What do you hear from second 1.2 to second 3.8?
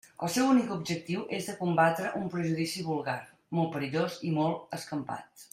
és de combatre un prejudici vulgar, molt